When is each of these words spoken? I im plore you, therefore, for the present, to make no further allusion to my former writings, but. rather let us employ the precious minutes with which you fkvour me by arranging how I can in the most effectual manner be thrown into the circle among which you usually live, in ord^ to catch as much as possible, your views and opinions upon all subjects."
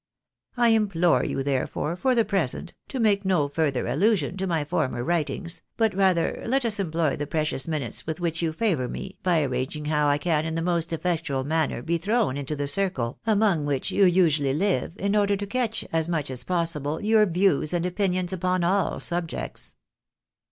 I 0.57 0.69
im 0.71 0.89
plore 0.89 1.29
you, 1.29 1.43
therefore, 1.43 1.95
for 1.95 2.15
the 2.15 2.25
present, 2.25 2.73
to 2.87 2.99
make 2.99 3.23
no 3.23 3.47
further 3.47 3.85
allusion 3.85 4.35
to 4.37 4.47
my 4.47 4.65
former 4.65 5.03
writings, 5.03 5.61
but. 5.77 5.93
rather 5.93 6.41
let 6.47 6.65
us 6.65 6.79
employ 6.79 7.15
the 7.15 7.27
precious 7.27 7.67
minutes 7.67 8.07
with 8.07 8.19
which 8.19 8.41
you 8.41 8.51
fkvour 8.51 8.89
me 8.89 9.19
by 9.21 9.43
arranging 9.43 9.85
how 9.85 10.07
I 10.07 10.17
can 10.17 10.43
in 10.43 10.55
the 10.55 10.61
most 10.63 10.91
effectual 10.91 11.43
manner 11.43 11.83
be 11.83 11.99
thrown 11.99 12.35
into 12.35 12.55
the 12.55 12.65
circle 12.65 13.19
among 13.27 13.63
which 13.67 13.91
you 13.91 14.05
usually 14.05 14.55
live, 14.55 14.95
in 14.97 15.11
ord^ 15.11 15.37
to 15.37 15.45
catch 15.45 15.85
as 15.93 16.09
much 16.09 16.31
as 16.31 16.43
possible, 16.45 16.99
your 16.99 17.27
views 17.27 17.71
and 17.71 17.85
opinions 17.85 18.33
upon 18.33 18.63
all 18.63 18.99
subjects." 18.99 19.75